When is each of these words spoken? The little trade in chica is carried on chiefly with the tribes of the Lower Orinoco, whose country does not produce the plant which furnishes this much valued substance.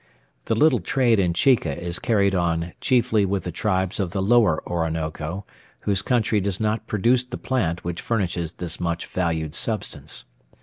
The 0.45 0.55
little 0.55 0.79
trade 0.79 1.19
in 1.19 1.35
chica 1.35 1.79
is 1.79 1.99
carried 1.99 2.33
on 2.33 2.73
chiefly 2.81 3.23
with 3.23 3.43
the 3.43 3.51
tribes 3.51 3.99
of 3.99 4.09
the 4.13 4.19
Lower 4.23 4.67
Orinoco, 4.67 5.45
whose 5.81 6.01
country 6.01 6.41
does 6.41 6.59
not 6.59 6.87
produce 6.87 7.23
the 7.23 7.37
plant 7.37 7.83
which 7.83 8.01
furnishes 8.01 8.53
this 8.53 8.79
much 8.79 9.05
valued 9.05 9.53
substance. 9.53 10.25